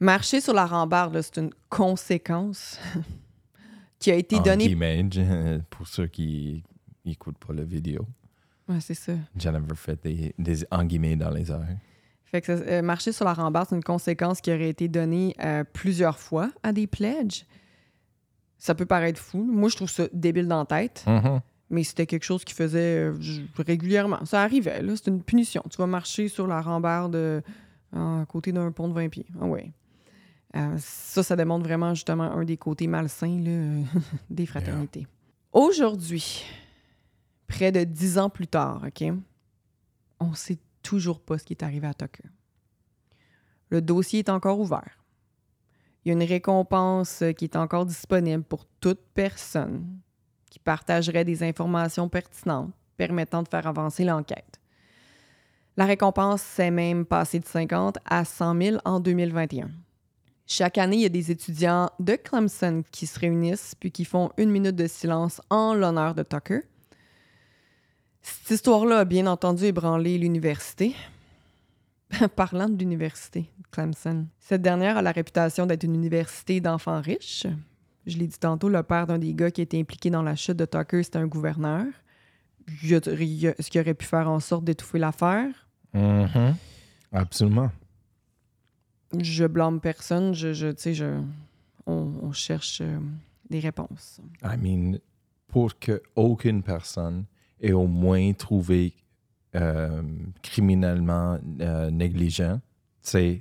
[0.00, 2.78] Marcher sur la rambarde, c'est une conséquence
[3.98, 4.68] qui a été En donnée.
[5.10, 6.62] je- pour ceux qui
[7.04, 8.06] n'écoutent pas la vidéo.
[8.68, 9.14] Ouais, c'est ça.
[9.36, 11.66] Jennifer fait des, des en guillemets dans les airs.
[12.26, 15.34] Fait que ça- euh, marcher sur la rambarde, c'est une conséquence qui aurait été donnée
[15.42, 17.44] euh, plusieurs fois à des pledges.
[18.58, 19.42] Ça peut paraître fou.
[19.44, 21.40] Moi, je trouve ça débile dans la tête, Mhm.
[21.70, 23.16] mais c'était quelque chose qui faisait euh,
[23.56, 24.24] régulièrement.
[24.24, 24.94] Ça arrivait, là.
[24.96, 25.62] C'est une punition.
[25.70, 27.40] Tu vas marcher sur la rambarde euh,
[27.92, 29.26] à côté d'un pont de 20 pieds.
[29.40, 29.72] Ah ouais.
[30.56, 33.82] Euh, ça, ça démontre vraiment justement un des côtés malsains là, euh,
[34.30, 35.06] des fraternités.
[35.52, 36.44] Aujourd'hui,
[37.46, 39.04] près de dix ans plus tard, OK,
[40.20, 42.24] on sait toujours pas ce qui est arrivé à Tucker.
[43.70, 44.98] Le dossier est encore ouvert.
[46.08, 49.84] Y a une récompense euh, qui est encore disponible pour toute personne
[50.48, 54.58] qui partagerait des informations pertinentes permettant de faire avancer l'enquête.
[55.76, 59.68] La récompense s'est même passée de 50 à 100 000 en 2021.
[60.46, 64.30] Chaque année, il y a des étudiants de Clemson qui se réunissent puis qui font
[64.38, 66.62] une minute de silence en l'honneur de Tucker.
[68.22, 70.96] Cette histoire-là a bien entendu ébranlé l'université.
[72.34, 77.46] Parlant de l'université Clemson, cette dernière a la réputation d'être une université d'enfants riches.
[78.06, 80.34] Je l'ai dit tantôt, le père d'un des gars qui a été impliqué dans la
[80.34, 81.84] chute de Tucker, c'était un gouverneur.
[82.82, 85.68] Est-ce qu'il aurait pu faire en sorte d'étouffer l'affaire?
[85.92, 86.54] Mhm.
[87.12, 87.70] Absolument.
[89.18, 90.34] Je blâme personne.
[90.34, 91.20] Je, je, tu sais, je,
[91.86, 92.98] on, on cherche euh,
[93.48, 94.20] des réponses.
[94.42, 94.98] I mean,
[95.46, 97.24] pour que aucune personne
[97.60, 98.94] ait au moins trouvé
[99.54, 100.02] euh,
[100.42, 102.60] criminellement euh, négligent,
[103.00, 103.40] c'est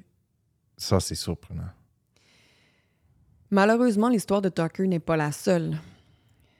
[0.77, 1.69] ça, c'est surprenant.
[3.49, 5.77] Malheureusement, l'histoire de Tucker n'est pas la seule.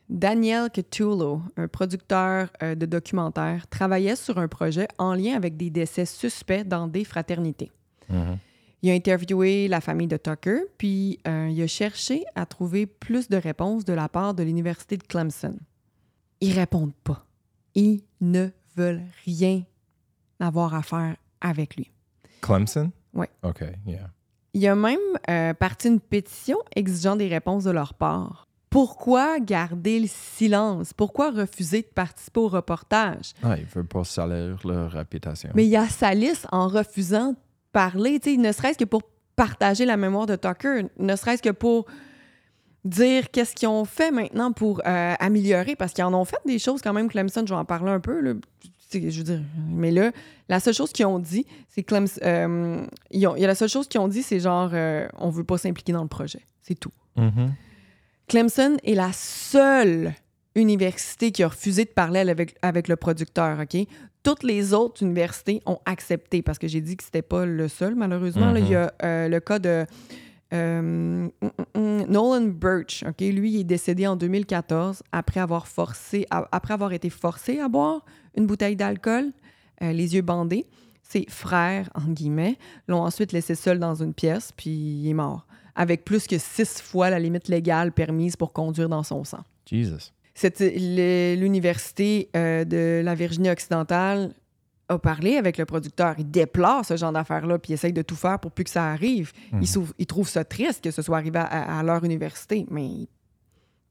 [0.10, 5.70] Daniel Catullo, un producteur euh, de documentaires, travaillait sur un projet en lien avec des
[5.70, 7.72] décès suspects dans des fraternités.
[8.10, 8.38] Mhm.
[8.84, 13.28] Il a interviewé la famille de Tucker, puis euh, il a cherché à trouver plus
[13.28, 15.58] de réponses de la part de l'Université de Clemson.
[16.40, 17.26] Ils répondent pas.
[17.76, 19.64] Ils ne veulent rien
[20.40, 21.92] avoir à faire avec lui.
[22.42, 22.92] Clemson?
[23.18, 23.30] Ouais.
[23.44, 24.10] OK, yeah.
[24.54, 24.98] Il y a même
[25.30, 28.48] euh, parti une pétition exigeant des réponses de leur part.
[28.70, 30.94] Pourquoi garder le silence?
[30.94, 33.34] Pourquoi refuser de participer au reportage?
[33.44, 35.52] Ah, ils veulent pas salir leur réputation.
[35.54, 37.38] Mais il y a Salis en refusant de
[37.72, 39.04] parler, tu sais, ne serait-ce que pour
[39.36, 41.86] partager la mémoire de Tucker, ne serait-ce que pour
[42.84, 46.60] dire qu'est-ce qu'ils ont fait maintenant pour euh, améliorer, parce qu'ils en ont fait des
[46.60, 48.34] choses quand même, Clemson, je vais en parler un peu, là.
[48.92, 50.12] Je veux dire, mais là,
[50.50, 53.56] la seule chose qu'ils ont dit, c'est Clemson, euh, ils ont- il y a la
[53.56, 56.42] seule chose qu'ils ont dit, c'est genre, euh, on veut pas s'impliquer dans le projet,
[56.62, 56.92] c'est tout.
[57.16, 57.54] Mhm.
[58.28, 60.14] Clemson est la seule
[60.56, 63.78] université qui a refusé de parler avec, avec le producteur, OK?
[64.24, 67.96] Toutes les autres universités ont accepté parce que j'ai dit que c'était pas le seul,
[67.96, 68.52] malheureusement.
[68.52, 68.60] là.
[68.60, 69.86] Il y a euh, le cas de
[70.54, 71.30] euh, mm,
[71.76, 73.20] mm, mm, Nolan Birch, OK?
[73.20, 78.04] Lui, il est décédé en 2014 après avoir, forcé, après avoir été forcé à boire
[78.38, 79.32] une bouteille d'alcool,
[79.82, 80.66] euh, les yeux bandés.
[81.04, 85.48] Ses frères, en guillemets, l'ont ensuite laissé seul dans une pièce, puis il est mort
[85.78, 89.44] avec plus que six fois la limite légale permise pour conduire dans son sang.
[89.70, 90.12] Jesus.
[90.60, 94.34] L'Université euh, de la Virginie-Occidentale
[94.90, 96.16] a parlé avec le producteur.
[96.18, 98.88] Il déplore ce genre d'affaires-là, puis il essaye de tout faire pour plus que ça
[98.88, 99.32] arrive.
[99.52, 99.64] Mhm.
[100.00, 103.08] Il, trouve ça triste que ce soit arrivé à, à leur université, mais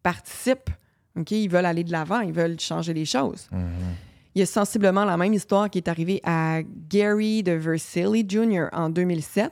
[0.02, 0.70] participent.
[1.16, 1.30] OK?
[1.30, 3.48] Ils veulent aller de l'avant, ils veulent changer les choses.
[3.52, 3.68] Mhm.
[4.36, 8.66] Il y a sensiblement la même histoire qui est arrivée à Gary de Versilli Jr.
[8.72, 9.50] en 2007.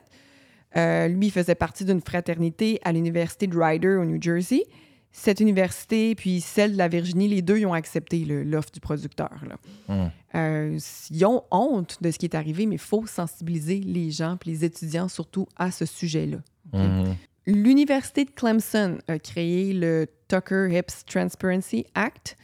[0.76, 4.62] Euh, lui, faisait partie d'une fraternité à l'université de Rider au New Jersey.
[5.10, 9.30] Cette université, puis celle de la Virginie, les deux ils ont accepté l'offre du producteur.
[9.48, 9.56] là.
[9.88, 10.10] Mm.
[10.34, 10.78] Euh,
[11.10, 14.50] ils ont honte de ce qui est arrivé, mais il faut sensibiliser les gens, puis
[14.50, 16.38] les étudiants surtout à ce sujet-là.
[16.74, 17.16] Mhm.
[17.46, 22.36] L'Université de Clemson a créé le Tucker Hips Transparency Act.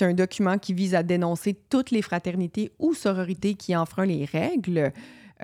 [0.00, 4.24] C'est un document qui vise à dénoncer toutes les fraternités ou sororités qui enfreignent les
[4.24, 4.94] règles.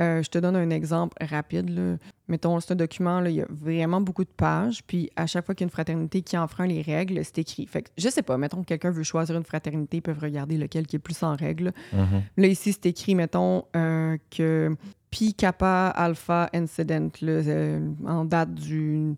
[0.00, 1.68] Euh, je te donne un exemple rapide.
[1.68, 1.98] là.
[2.26, 5.44] Mettons, c'est un document, là, il y a vraiment beaucoup de pages, puis à chaque
[5.44, 7.66] fois qu'il y a une fraternité qui enfreint les règles, c'est écrit.
[7.66, 10.56] Fait que, je sais pas, mettons que quelqu'un veut choisir une fraternité, ils peuvent regarder
[10.56, 11.74] lequel qui est plus en règle.
[11.92, 12.22] Mhm.
[12.38, 14.74] Là, ici, c'est écrit, mettons, euh, que
[15.10, 19.16] Pi Kappa Alpha Incident, là, euh, en date du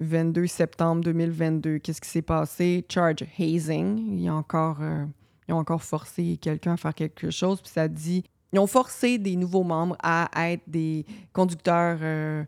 [0.00, 1.78] 22 septembre 2022.
[1.78, 2.84] Qu'est-ce qui s'est passé?
[2.88, 4.18] Charge hazing.
[4.18, 5.04] Ils ont encore, euh,
[5.48, 7.60] ils ont encore forcé quelqu'un à faire quelque chose.
[7.60, 8.24] Puis ça dit.
[8.52, 12.44] Ils ont forcé des nouveaux membres à être des conducteurs euh,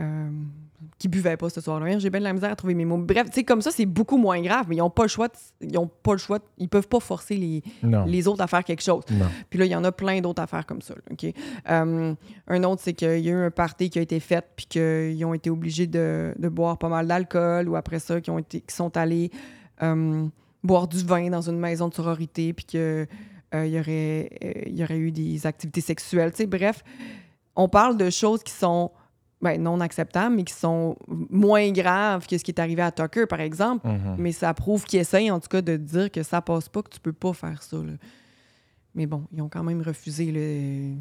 [0.00, 0.30] euh,
[0.98, 1.98] qui buvaient pas ce soir-là.
[1.98, 2.98] J'ai bien de la misère à trouver mes mots.
[2.98, 5.28] Bref, tu sais, comme ça, c'est beaucoup moins grave, mais ils n'ont pas le choix.
[5.28, 6.38] de- ils ont pas le choix.
[6.38, 7.62] de- ils peuvent pas forcer les,
[8.06, 9.02] les autres à faire quelque chose.
[9.10, 9.26] Non.
[9.48, 10.94] Puis là, il y en a plein d'autres affaires comme ça.
[10.94, 11.30] là?
[11.70, 12.14] Euh,
[12.48, 15.24] un autre, c'est qu'il y a eu un party qui a été fait, puis qu'ils
[15.24, 18.60] ont été obligés de, de boire pas mal d'alcool, ou après ça, qu'ils ont été,
[18.60, 19.30] qu'ils sont allés
[19.82, 20.26] euh,
[20.62, 23.06] boire du vin dans une maison de sororité, puis qu'il
[23.54, 24.30] y, aurait,
[24.66, 26.32] il y aurait eu des activités sexuelles.
[26.32, 26.82] Tu sais, bref,
[27.54, 28.90] on parle de choses qui sont
[29.42, 33.26] ben, non acceptables, mais qui sont moins graves que ce qui est arrivé à Tucker,
[33.26, 33.86] par exemple.
[33.86, 34.16] Mhm.
[34.18, 36.90] Mais ça prouve qu'ils essayent, en tout cas, de dire que ça passe pas, que
[36.90, 37.76] tu peux pas faire ça.
[37.76, 37.92] là.
[38.94, 40.94] Mais bon, ils ont quand même refusé le.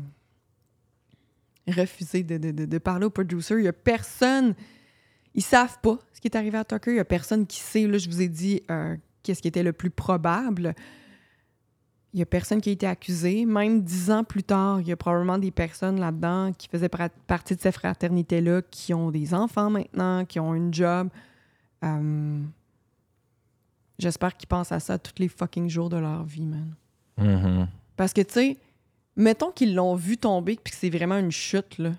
[1.67, 3.56] Refusé de, de- de- de parler au producer.
[3.58, 4.54] Il y a personne.
[5.34, 6.91] Ils savent pas ce qui est arrivé à Tucker.
[6.91, 7.88] Il y a personne qui sait.
[7.88, 10.76] Là, je vous ai dit euh, qu'est-ce qui était le plus probable.
[12.15, 13.45] Il y a personne qui a été accusé.
[13.45, 16.88] Même dix ans plus tard, il y a probablement des personnes là-dedans qui faisaient
[17.28, 21.10] partie de ces fraternités-là, qui ont des enfants maintenant, qui ont une job.
[21.84, 22.41] Euh,
[23.99, 26.73] J'espère qu'ils pensent à ça tous les fucking jours de leur vie, man.
[27.17, 27.67] Mhm.
[27.97, 28.58] Parce que, tu sais,
[29.17, 31.91] mettons qu'ils l'ont vu tomber puis que c'est vraiment une chute, là.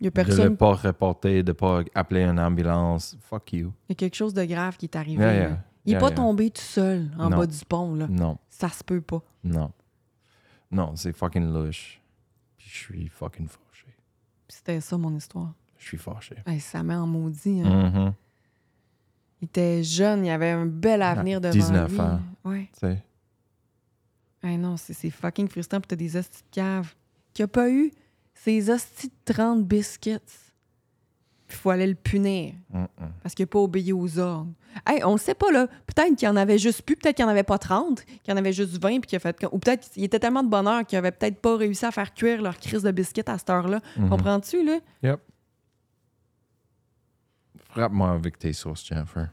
[0.00, 0.56] Il y a De ne personne.
[0.56, 3.16] pas reporter, de ne pas appeler une ambulance.
[3.22, 3.72] Fuck you.
[3.88, 5.20] Il y a quelque chose de grave qui est arrivé.
[5.22, 5.38] Yeah, là.
[5.48, 5.64] yeah.
[5.86, 7.36] Il n'est pas tombé tout seul en Non.
[7.38, 8.06] bas du pont, là.
[8.08, 9.22] Non, Ça se peut pas.
[9.42, 9.70] non.
[10.70, 12.00] Non, c'est fucking louche.
[12.56, 13.84] Puis je suis fucking fâché.
[14.48, 15.52] Puis C'était ça, mon histoire.
[15.78, 16.36] Je suis fâché.
[16.46, 17.60] Hey, ça met en maudit.
[17.62, 17.90] Hein.
[17.90, 18.14] Mhm.
[19.40, 22.00] Il était jeune, il avait un bel avenir devant 19 lui.
[22.00, 22.20] ans.
[22.44, 22.68] Ouais.
[22.72, 23.04] Tu sais.
[24.42, 25.80] Hey, non, c'est fucking frustrant.
[25.80, 26.94] Puis t'as des hosties de cave
[27.32, 27.92] qui a pas eu
[28.34, 30.18] ces hosties de 30 biscuits?
[31.54, 32.52] Puis il faut aller le punir.
[33.22, 34.50] Parce qu'il n'a pas obéi aux ordres.
[34.84, 35.68] Hey, on ne sait pas, là.
[35.86, 38.18] Peut-être qu'il y en avait juste plus, peut-être qu'il n'y en avait pas 30, qu'il
[38.26, 39.36] y en avait juste 20, puis qu'il a fait.
[39.52, 42.42] Ou peut-être qu'il était tellement de bonheur qu'il n'avait peut-être pas réussi à faire cuire
[42.42, 43.78] leur crise de biscuits à cette heure-là.
[43.96, 44.08] Mhm.
[44.08, 44.80] Comprends-tu, là?
[45.04, 45.20] Yep.
[47.70, 49.28] Frappe-moi avec tes sources, Jennifer.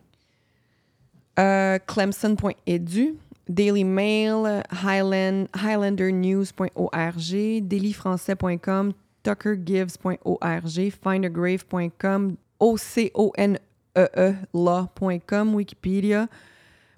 [1.39, 3.15] Euh, Clemson.edu,
[3.49, 16.29] Daily Mail, Highland, HighlanderNews.org, dailyfrançais.com, tuckergives.org, findagrave.com, O-C-O-N-E-E, law.com, Wikipédia,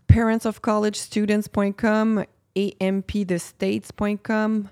[0.07, 2.25] parentsofcollegestudents.com,
[2.81, 4.69] ampthestates.com,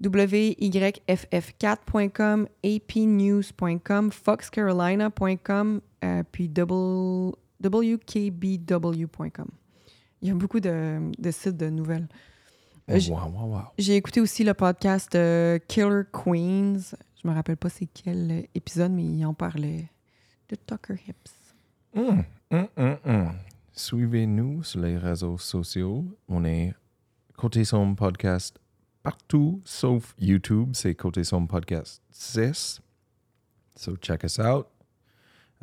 [0.00, 6.48] wyff4.com, apnews.com, foxcarolina.com, euh, puis
[7.60, 9.48] wkbw.com.
[10.20, 12.08] Il y a beaucoup de sites de nouvelles.
[12.90, 13.62] Euh, j- wow, wow, wow.
[13.78, 16.94] J'ai écouté aussi le podcast euh, Killer Queens.
[17.22, 19.88] Je me rappelle pas c'est quel euh, épisode, mais il en parlait
[20.50, 21.32] de Tucker Hips.
[21.96, 22.68] Hum, hum,
[23.06, 23.32] hum.
[23.72, 26.04] Suivez-nous sur les réseaux sociaux.
[26.28, 26.74] On est
[27.36, 28.58] Côté Somme Podcast
[29.02, 30.70] partout, sauf YouTube.
[30.74, 32.80] C'est Côté Somme Podcast 6.
[33.76, 34.66] So check us out.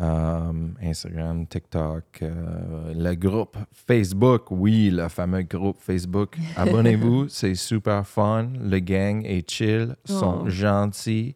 [0.01, 4.49] Um, Instagram, TikTok, euh, le groupe Facebook.
[4.49, 6.37] Oui, le fameux groupe Facebook.
[6.55, 8.47] Abonnez-vous, c'est super fun.
[8.59, 10.49] Le gang est chill, sont Oh.
[10.49, 11.35] gentils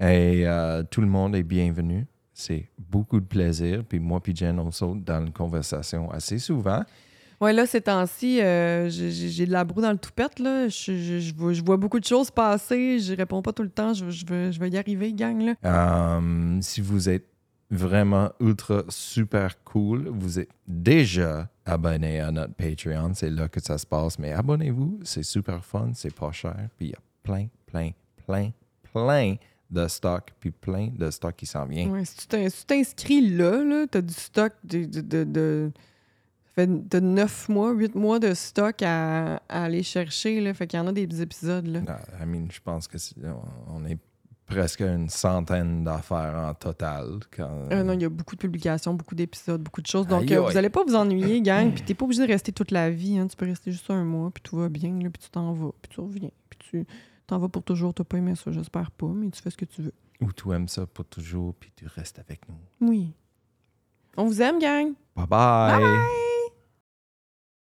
[0.00, 2.06] et euh, tout le monde est bienvenu.
[2.34, 3.84] C'est beaucoup de plaisir.
[3.88, 6.82] Puis moi puis Jen, on saute dans une conversation assez souvent.
[7.40, 10.68] Ouais, là, ces temps-ci, euh, j'ai de la broue dans le toupette, là.
[10.68, 12.98] Je, je- je vois, je vois beaucoup de choses passer.
[12.98, 13.92] Je réponds pas tout le temps.
[13.94, 15.54] Je, veux, je veux y arriver, gang, là.
[15.64, 17.26] Euh, si vous êtes
[17.70, 23.12] vraiment ultra super cool, vous êtes déjà abonné à notre Patreon.
[23.14, 24.18] C'est là que ça se passe.
[24.18, 26.68] Mais abonnez-vous, c'est super fun, c'est pas cher.
[26.78, 27.90] Puis il y a plein, plein,
[28.26, 28.50] plein,
[28.92, 29.34] plein
[29.68, 31.88] de stock, puis plein de stock qui s'en vient.
[31.90, 34.84] Ouais, si tu t'inscris là, là tu as du stock de.
[34.84, 35.70] de, de, de-
[36.44, 40.40] ça fait de 9 mois, 8 mois de stock à, à aller chercher.
[40.40, 40.54] Là.
[40.54, 41.66] Fait qu'il y en a des épisodes.
[41.66, 41.80] Là.
[41.86, 42.96] Ah, I mean, je pense que
[43.68, 43.98] on est
[44.46, 47.20] presque une centaine d'affaires en total.
[47.36, 50.06] Quand, Euh, non, il y a beaucoup de publications, beaucoup d'épisodes, beaucoup de choses.
[50.06, 50.46] Donc, Aïe, euh, aïe.
[50.48, 51.72] vous n'allez pas vous ennuyer, gang.
[51.72, 53.18] Puis, t'es pas obligé de rester toute la vie.
[53.18, 53.26] hein.
[53.26, 54.90] Tu peux rester juste un mois, puis tout va bien.
[55.02, 56.30] Là, puis, tu t'en vas, puis tu reviens.
[56.48, 56.86] Puis, tu
[57.26, 57.92] t'en vas pour toujours.
[57.92, 59.94] T'as pas aimé ça, j'espère pas, mais tu fais ce que tu veux.
[60.20, 62.86] Ou tu aimes ça pour toujours, puis tu restes avec nous.
[62.88, 63.12] Oui.
[64.16, 64.92] On vous aime, gang.
[65.16, 65.26] bye.
[65.26, 65.80] bye.
[65.82, 66.35] Bye!